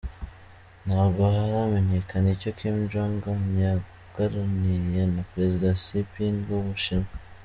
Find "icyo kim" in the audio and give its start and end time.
2.35-2.77